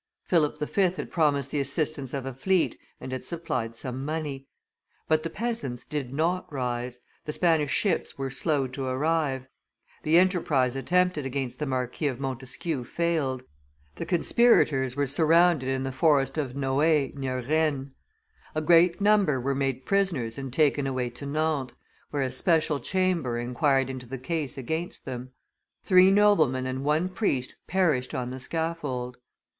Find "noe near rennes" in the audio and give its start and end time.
16.55-17.91